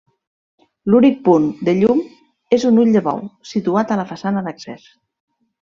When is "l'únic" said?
0.93-1.19